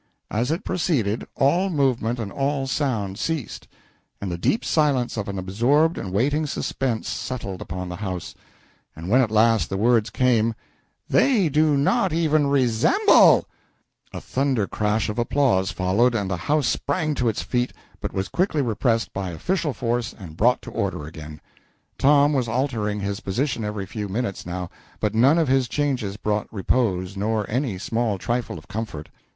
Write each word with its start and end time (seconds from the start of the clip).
As 0.31 0.49
it 0.49 0.63
proceeded, 0.65 1.27
all 1.35 1.69
movement 1.69 2.17
and 2.17 2.31
all 2.31 2.65
sound 2.65 3.19
ceased, 3.19 3.67
and 4.19 4.31
the 4.31 4.35
deep 4.39 4.65
silence 4.65 5.15
of 5.15 5.27
an 5.29 5.37
absorbed 5.37 5.95
and 5.95 6.11
waiting 6.11 6.47
suspense 6.47 7.07
settled 7.07 7.61
upon 7.61 7.87
the 7.87 7.97
house; 7.97 8.33
and 8.95 9.09
when 9.09 9.21
at 9.21 9.29
last 9.29 9.69
the 9.69 9.77
words 9.77 10.09
came 10.09 10.55
"They 11.07 11.49
do 11.49 11.77
not 11.77 12.11
even 12.11 12.47
resemble," 12.47 13.45
a 14.11 14.19
thunder 14.19 14.65
crash 14.65 15.07
of 15.07 15.19
applause 15.19 15.69
followed 15.69 16.15
and 16.15 16.31
the 16.31 16.37
house 16.37 16.65
sprang 16.67 17.13
to 17.13 17.29
its 17.29 17.43
feet, 17.43 17.71
but 17.99 18.11
was 18.11 18.27
quickly 18.27 18.63
repressed 18.63 19.13
by 19.13 19.29
official 19.29 19.71
force 19.71 20.15
and 20.17 20.35
brought 20.35 20.63
to 20.63 20.71
order 20.71 21.05
again. 21.05 21.39
Tom 21.99 22.33
was 22.33 22.47
altering 22.47 23.01
his 23.01 23.19
position 23.19 23.63
every 23.63 23.85
few 23.85 24.09
minutes, 24.09 24.47
now, 24.47 24.67
but 24.99 25.13
none 25.13 25.37
of 25.37 25.47
his 25.47 25.67
changes 25.67 26.17
brought 26.17 26.51
repose 26.51 27.15
nor 27.15 27.47
any 27.47 27.77
small 27.77 28.17
trifle 28.17 28.57
of 28.57 28.67
comfort. 28.67 29.07